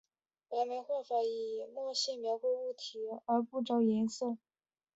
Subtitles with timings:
[0.49, 4.39] 白描画法以墨线描绘物体而不着颜色。